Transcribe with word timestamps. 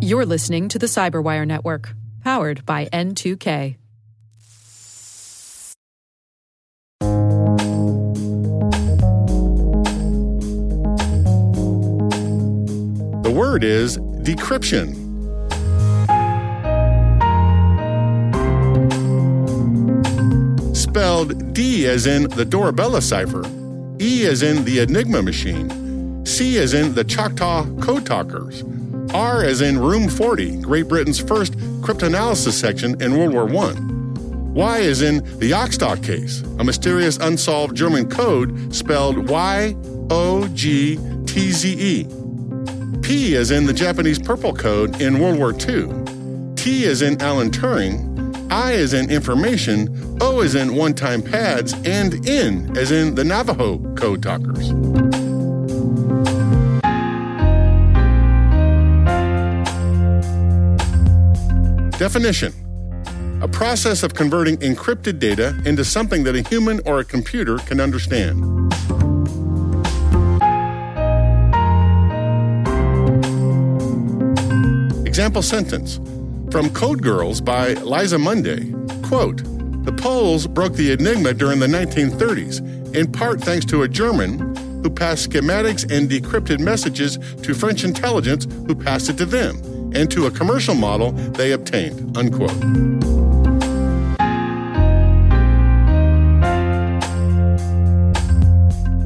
You're 0.00 0.26
listening 0.26 0.68
to 0.68 0.78
the 0.78 0.86
Cyberwire 0.86 1.46
Network, 1.46 1.94
powered 2.22 2.66
by 2.66 2.86
N2K. 2.86 3.76
The 13.22 13.30
word 13.30 13.64
is 13.64 13.96
decryption. 13.98 14.98
Spelled 20.76 21.54
D 21.54 21.86
as 21.86 22.06
in 22.06 22.24
the 22.24 22.44
Dorabella 22.44 23.00
cipher, 23.00 23.44
E 23.98 24.26
as 24.26 24.42
in 24.42 24.64
the 24.64 24.80
Enigma 24.80 25.22
machine, 25.22 25.70
C 26.32 26.56
as 26.56 26.72
in 26.72 26.94
the 26.94 27.04
Choctaw 27.04 27.66
Code 27.82 28.06
Talkers, 28.06 28.64
R 29.12 29.44
as 29.44 29.60
in 29.60 29.78
Room 29.78 30.08
40, 30.08 30.62
Great 30.62 30.88
Britain's 30.88 31.18
first 31.18 31.52
cryptanalysis 31.82 32.52
section 32.52 33.00
in 33.02 33.18
World 33.18 33.34
War 33.34 33.64
I. 33.66 33.74
Y 34.54 34.80
as 34.80 35.02
in 35.02 35.18
the 35.38 35.50
YOGTZE 35.50 36.02
case, 36.02 36.40
a 36.58 36.64
mysterious 36.64 37.18
unsolved 37.18 37.76
German 37.76 38.08
code 38.08 38.74
spelled 38.74 39.28
Y 39.28 39.76
O 40.08 40.48
G 40.54 40.98
T 41.26 41.52
Z 41.52 41.70
E. 41.70 42.06
P 43.02 43.36
as 43.36 43.50
in 43.50 43.66
the 43.66 43.74
Japanese 43.74 44.18
Purple 44.18 44.54
Code 44.54 45.02
in 45.02 45.18
World 45.18 45.36
War 45.36 45.52
II. 45.52 46.54
T 46.56 46.86
as 46.86 47.02
in 47.02 47.20
Alan 47.20 47.50
Turing. 47.50 48.50
I 48.50 48.72
as 48.72 48.94
in 48.94 49.10
information. 49.10 50.16
O 50.22 50.40
as 50.40 50.54
in 50.54 50.76
one 50.76 50.94
time 50.94 51.20
pads. 51.20 51.74
And 51.84 52.26
N 52.26 52.74
as 52.74 52.90
in 52.90 53.16
the 53.16 53.24
Navajo 53.24 53.80
Code 53.96 54.22
Talkers. 54.22 54.72
Definition 62.02 62.52
a 63.42 63.46
process 63.46 64.02
of 64.02 64.12
converting 64.12 64.56
encrypted 64.56 65.20
data 65.20 65.56
into 65.64 65.84
something 65.84 66.24
that 66.24 66.34
a 66.34 66.42
human 66.48 66.80
or 66.84 66.98
a 66.98 67.04
computer 67.04 67.58
can 67.58 67.80
understand. 67.80 68.42
Example 75.06 75.42
sentence 75.42 76.00
from 76.50 76.70
Code 76.70 77.02
Girls 77.02 77.40
by 77.40 77.74
Liza 77.74 78.18
Mundy. 78.18 78.74
Quote, 79.04 79.44
the 79.84 79.92
Poles 79.96 80.48
broke 80.48 80.74
the 80.74 80.90
Enigma 80.90 81.34
during 81.34 81.60
the 81.60 81.68
1930s, 81.68 82.96
in 82.96 83.12
part 83.12 83.40
thanks 83.40 83.64
to 83.66 83.84
a 83.84 83.88
German 83.88 84.56
who 84.82 84.90
passed 84.90 85.30
schematics 85.30 85.88
and 85.88 86.10
decrypted 86.10 86.58
messages 86.58 87.18
to 87.42 87.54
French 87.54 87.84
intelligence 87.84 88.48
who 88.66 88.74
passed 88.74 89.08
it 89.08 89.16
to 89.18 89.24
them, 89.24 89.62
and 89.94 90.10
to 90.10 90.26
a 90.26 90.30
commercial 90.30 90.74
model 90.74 91.12
they 91.12 91.52
obtained. 91.52 92.16
Unquote. 92.16 92.52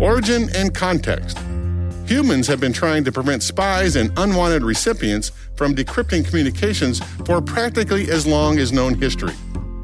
Origin 0.00 0.48
and 0.54 0.74
context. 0.74 1.38
Humans 2.06 2.46
have 2.46 2.60
been 2.60 2.72
trying 2.72 3.02
to 3.04 3.10
prevent 3.10 3.42
spies 3.42 3.96
and 3.96 4.12
unwanted 4.16 4.62
recipients 4.62 5.32
from 5.56 5.74
decrypting 5.74 6.24
communications 6.24 7.00
for 7.24 7.40
practically 7.40 8.10
as 8.10 8.26
long 8.26 8.58
as 8.58 8.72
known 8.72 8.94
history. 8.94 9.34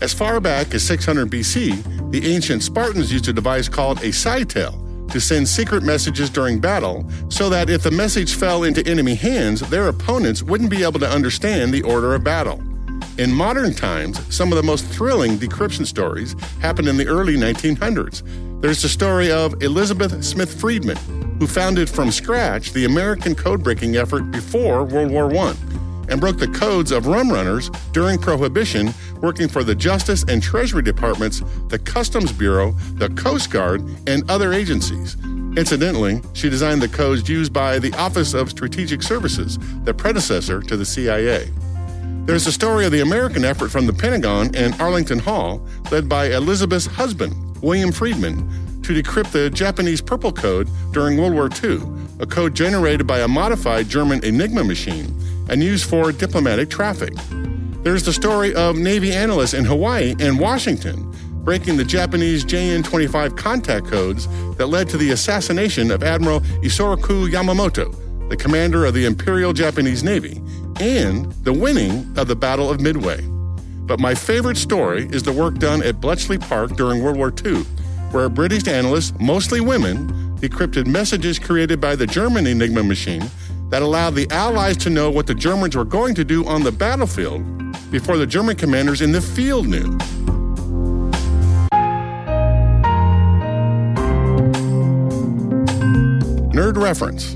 As 0.00 0.12
far 0.12 0.40
back 0.40 0.74
as 0.74 0.82
600 0.84 1.30
BC, 1.30 2.10
the 2.12 2.32
ancient 2.32 2.62
Spartans 2.62 3.12
used 3.12 3.28
a 3.28 3.32
device 3.32 3.68
called 3.68 3.98
a 3.98 4.08
scytale 4.08 4.81
to 5.12 5.20
send 5.20 5.46
secret 5.46 5.82
messages 5.82 6.30
during 6.30 6.58
battle 6.58 7.08
so 7.28 7.48
that 7.48 7.70
if 7.70 7.82
the 7.82 7.90
message 7.90 8.34
fell 8.34 8.64
into 8.64 8.86
enemy 8.86 9.14
hands, 9.14 9.60
their 9.70 9.88
opponents 9.88 10.42
wouldn't 10.42 10.70
be 10.70 10.82
able 10.82 10.98
to 10.98 11.08
understand 11.08 11.72
the 11.72 11.82
order 11.82 12.14
of 12.14 12.24
battle. 12.24 12.60
In 13.18 13.32
modern 13.32 13.74
times, 13.74 14.20
some 14.34 14.50
of 14.50 14.56
the 14.56 14.62
most 14.62 14.86
thrilling 14.86 15.36
decryption 15.36 15.86
stories 15.86 16.34
happened 16.60 16.88
in 16.88 16.96
the 16.96 17.06
early 17.06 17.36
1900s. 17.36 18.22
There's 18.62 18.80
the 18.80 18.88
story 18.88 19.30
of 19.30 19.62
Elizabeth 19.62 20.24
Smith 20.24 20.58
Friedman, 20.58 20.96
who 21.38 21.46
founded 21.46 21.90
from 21.90 22.10
scratch 22.10 22.72
the 22.72 22.86
American 22.86 23.34
code 23.34 23.62
breaking 23.62 23.96
effort 23.96 24.30
before 24.30 24.84
World 24.84 25.10
War 25.10 25.34
I 25.34 25.54
and 26.12 26.20
broke 26.20 26.36
the 26.36 26.48
codes 26.48 26.92
of 26.92 27.06
rum 27.06 27.32
runners 27.32 27.70
during 27.92 28.18
Prohibition, 28.18 28.92
working 29.22 29.48
for 29.48 29.64
the 29.64 29.74
Justice 29.74 30.24
and 30.28 30.42
Treasury 30.42 30.82
Departments, 30.82 31.42
the 31.68 31.78
Customs 31.78 32.32
Bureau, 32.32 32.72
the 32.96 33.08
Coast 33.08 33.50
Guard, 33.50 33.82
and 34.06 34.30
other 34.30 34.52
agencies. 34.52 35.16
Incidentally, 35.56 36.20
she 36.34 36.50
designed 36.50 36.82
the 36.82 36.88
codes 36.88 37.26
used 37.30 37.54
by 37.54 37.78
the 37.78 37.94
Office 37.94 38.34
of 38.34 38.50
Strategic 38.50 39.02
Services, 39.02 39.58
the 39.84 39.94
predecessor 39.94 40.60
to 40.60 40.76
the 40.76 40.84
CIA. 40.84 41.50
There's 42.26 42.44
the 42.44 42.52
story 42.52 42.84
of 42.84 42.92
the 42.92 43.00
American 43.00 43.42
effort 43.42 43.70
from 43.70 43.86
the 43.86 43.92
Pentagon 43.94 44.54
and 44.54 44.78
Arlington 44.82 45.18
Hall, 45.18 45.66
led 45.90 46.10
by 46.10 46.26
Elizabeth's 46.26 46.84
husband, 46.84 47.34
William 47.62 47.90
Friedman, 47.90 48.46
to 48.82 48.92
decrypt 48.92 49.32
the 49.32 49.50
Japanese 49.50 50.00
Purple 50.00 50.32
Code 50.32 50.68
during 50.92 51.18
World 51.18 51.34
War 51.34 51.48
II, 51.62 51.80
a 52.20 52.26
code 52.26 52.54
generated 52.54 53.06
by 53.06 53.20
a 53.20 53.28
modified 53.28 53.88
German 53.88 54.24
Enigma 54.24 54.64
machine 54.64 55.14
and 55.48 55.62
used 55.62 55.88
for 55.88 56.12
diplomatic 56.12 56.70
traffic. 56.70 57.14
There's 57.82 58.04
the 58.04 58.12
story 58.12 58.54
of 58.54 58.76
Navy 58.76 59.12
analysts 59.12 59.54
in 59.54 59.64
Hawaii 59.64 60.14
and 60.20 60.38
Washington 60.38 61.10
breaking 61.44 61.76
the 61.76 61.84
Japanese 61.84 62.44
JN 62.44 62.84
25 62.84 63.34
contact 63.34 63.86
codes 63.86 64.28
that 64.56 64.66
led 64.66 64.88
to 64.90 64.96
the 64.96 65.10
assassination 65.10 65.90
of 65.90 66.02
Admiral 66.02 66.40
Isoroku 66.62 67.28
Yamamoto, 67.28 68.28
the 68.28 68.36
commander 68.36 68.84
of 68.84 68.94
the 68.94 69.04
Imperial 69.04 69.52
Japanese 69.52 70.04
Navy, 70.04 70.40
and 70.80 71.32
the 71.44 71.52
winning 71.52 72.12
of 72.16 72.28
the 72.28 72.36
Battle 72.36 72.70
of 72.70 72.80
Midway. 72.80 73.20
But 73.86 73.98
my 73.98 74.14
favorite 74.14 74.56
story 74.56 75.08
is 75.10 75.24
the 75.24 75.32
work 75.32 75.56
done 75.56 75.82
at 75.82 76.00
Bletchley 76.00 76.38
Park 76.38 76.76
during 76.76 77.02
World 77.02 77.16
War 77.16 77.32
II, 77.44 77.64
where 78.12 78.28
British 78.28 78.68
analysts, 78.68 79.12
mostly 79.18 79.60
women, 79.60 80.08
decrypted 80.36 80.86
messages 80.86 81.38
created 81.38 81.80
by 81.80 81.96
the 81.96 82.06
German 82.06 82.46
Enigma 82.46 82.82
machine 82.82 83.24
that 83.70 83.80
allowed 83.80 84.14
the 84.14 84.30
Allies 84.30 84.76
to 84.76 84.90
know 84.90 85.10
what 85.10 85.26
the 85.26 85.34
Germans 85.34 85.74
were 85.76 85.84
going 85.84 86.14
to 86.14 86.24
do 86.24 86.44
on 86.46 86.62
the 86.62 86.70
battlefield 86.70 87.42
before 87.90 88.18
the 88.18 88.26
German 88.26 88.54
commanders 88.54 89.00
in 89.00 89.12
the 89.12 89.20
field 89.20 89.66
knew. 89.66 89.96
Nerd 96.52 96.76
reference. 96.76 97.34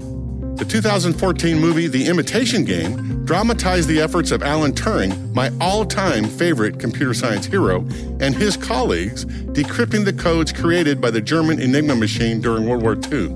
The 0.59 0.67
2014 0.69 1.59
movie 1.59 1.87
The 1.87 2.07
Imitation 2.07 2.65
Game 2.65 3.16
dramatized 3.27 3.89
the 3.89 4.01
efforts 4.01 4.31
of 4.31 4.43
Alan 4.43 4.73
Turing, 4.73 5.35
my 5.35 5.51
all 5.61 5.85
time 5.85 6.25
favorite 6.25 6.79
computer 6.79 7.13
science 7.13 7.45
hero, 7.45 7.81
and 8.21 8.35
his 8.35 8.57
colleagues 8.57 9.25
decrypting 9.25 10.05
the 10.05 10.13
codes 10.13 10.53
created 10.53 11.01
by 11.01 11.11
the 11.11 11.21
German 11.21 11.61
Enigma 11.61 11.97
machine 11.97 12.41
during 12.41 12.69
World 12.69 12.83
War 12.83 12.95
II. 12.95 13.27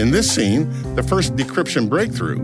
In 0.00 0.10
this 0.10 0.30
scene, 0.30 0.68
the 0.96 1.02
first 1.02 1.36
decryption 1.36 1.88
breakthrough, 1.88 2.38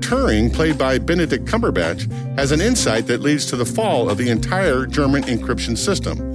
Turing, 0.00 0.52
played 0.52 0.78
by 0.78 0.98
Benedict 0.98 1.44
Cumberbatch, 1.44 2.10
has 2.36 2.52
an 2.52 2.60
insight 2.60 3.06
that 3.06 3.20
leads 3.20 3.44
to 3.46 3.56
the 3.56 3.66
fall 3.66 4.08
of 4.08 4.16
the 4.16 4.30
entire 4.30 4.86
German 4.86 5.22
encryption 5.24 5.76
system. 5.76 6.34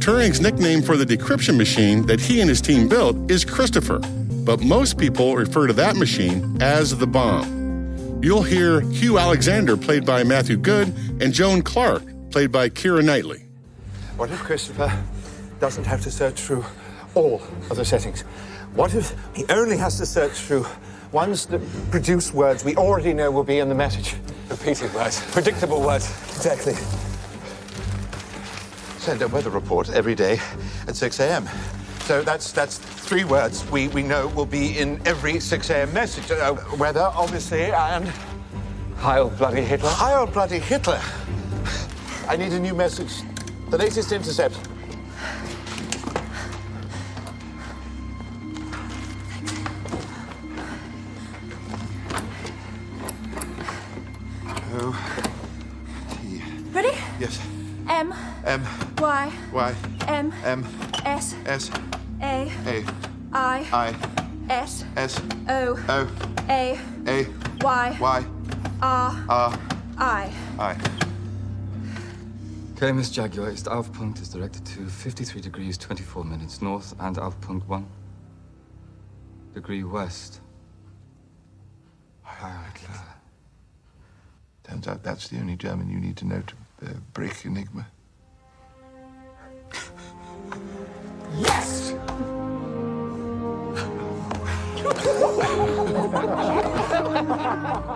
Turing's 0.00 0.40
nickname 0.40 0.82
for 0.82 0.96
the 0.96 1.06
decryption 1.06 1.56
machine 1.56 2.04
that 2.06 2.20
he 2.20 2.40
and 2.40 2.50
his 2.50 2.60
team 2.60 2.88
built 2.88 3.30
is 3.30 3.44
Christopher 3.44 4.00
but 4.44 4.60
most 4.60 4.98
people 4.98 5.34
refer 5.36 5.66
to 5.66 5.72
that 5.72 5.96
machine 5.96 6.56
as 6.60 6.96
the 6.98 7.06
bombe. 7.06 7.53
You'll 8.24 8.42
hear 8.42 8.80
Hugh 8.80 9.18
Alexander, 9.18 9.76
played 9.76 10.06
by 10.06 10.24
Matthew 10.24 10.56
Goode, 10.56 10.88
and 11.20 11.30
Joan 11.30 11.60
Clarke, 11.60 12.04
played 12.30 12.50
by 12.50 12.70
Keira 12.70 13.04
Knightley. 13.04 13.44
What 14.16 14.30
if 14.30 14.38
Christopher 14.38 14.90
doesn't 15.60 15.84
have 15.84 16.00
to 16.04 16.10
search 16.10 16.40
through 16.40 16.64
all 17.14 17.42
of 17.68 17.76
the 17.76 17.84
settings? 17.84 18.22
What 18.72 18.94
if 18.94 19.14
he 19.34 19.44
only 19.50 19.76
has 19.76 19.98
to 19.98 20.06
search 20.06 20.32
through 20.32 20.64
ones 21.12 21.44
that 21.48 21.60
produce 21.90 22.32
words 22.32 22.64
we 22.64 22.74
already 22.76 23.12
know 23.12 23.30
will 23.30 23.44
be 23.44 23.58
in 23.58 23.68
the 23.68 23.74
message? 23.74 24.14
Repeated 24.48 24.94
words. 24.94 25.20
Predictable 25.30 25.82
words. 25.82 26.08
Exactly. 26.34 26.72
Send 29.00 29.20
a 29.20 29.28
weather 29.28 29.50
report 29.50 29.90
every 29.90 30.14
day 30.14 30.40
at 30.88 30.96
6 30.96 31.20
a.m. 31.20 31.46
So 32.04 32.20
that's 32.20 32.52
that's 32.52 32.76
three 32.76 33.24
words 33.24 33.64
we, 33.70 33.88
we 33.88 34.02
know 34.02 34.28
will 34.28 34.44
be 34.44 34.78
in 34.78 35.00
every 35.06 35.40
6 35.40 35.70
a.m. 35.70 35.90
message. 35.94 36.30
Uh, 36.30 36.54
weather, 36.76 37.10
obviously, 37.14 37.72
and 37.72 38.06
Heil 38.98 39.30
bloody 39.30 39.62
Hitler. 39.62 39.88
Heil 39.88 40.26
bloody 40.26 40.58
Hitler. 40.58 41.00
I 42.28 42.36
need 42.36 42.52
a 42.52 42.60
new 42.60 42.74
message. 42.74 43.22
The 43.70 43.78
latest 43.78 44.12
intercept. 44.12 44.58
O 54.74 54.92
T. 56.10 56.42
Ready? 56.70 56.98
Yes. 57.18 57.40
M 57.88 58.14
M 58.44 58.62
Y 58.98 59.32
Y 59.54 59.74
M 60.06 60.34
M 60.44 60.66
S 61.06 61.34
S 61.46 61.70
A. 62.20 62.50
A. 62.66 62.84
I. 63.32 63.66
I. 63.72 63.94
S. 64.48 64.84
S. 64.96 65.20
O. 65.48 65.76
O. 65.88 66.06
A. 66.48 66.78
A. 67.06 67.26
Y. 67.62 67.96
Y. 68.00 68.24
Ah. 68.80 69.24
Ah. 69.28 69.58
I. 69.98 70.30
Aye. 70.58 70.76
Okay, 72.76 72.92
Miss 72.92 73.14
Jaguar, 73.14 73.48
ist 73.48 73.68
Aufpunkt 73.68 74.20
is 74.20 74.30
directed 74.30 74.64
to 74.66 74.86
53 74.86 75.40
degrees 75.40 75.78
24 75.78 76.24
minutes 76.24 76.60
north 76.60 76.94
and 76.98 77.18
Aufpunkt 77.18 77.68
1 77.68 77.86
degree 79.54 79.84
west. 79.84 80.40
Turns 84.64 84.88
out 84.88 85.02
that's 85.02 85.28
the 85.28 85.38
only 85.38 85.56
German 85.56 85.88
you 85.88 86.00
need 86.00 86.16
to 86.16 86.24
know 86.26 86.42
to 86.42 86.54
uh, 86.86 86.94
break 87.12 87.44
Enigma. 87.44 87.86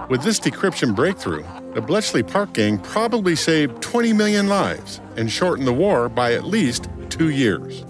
With 0.08 0.22
this 0.22 0.40
decryption 0.40 0.94
breakthrough, 0.94 1.44
the 1.74 1.80
Bletchley 1.80 2.22
Park 2.22 2.54
gang 2.54 2.78
probably 2.78 3.36
saved 3.36 3.82
20 3.82 4.12
million 4.12 4.48
lives 4.48 5.00
and 5.16 5.30
shortened 5.30 5.66
the 5.66 5.72
war 5.72 6.08
by 6.08 6.32
at 6.32 6.44
least 6.44 6.88
two 7.10 7.28
years. 7.28 7.84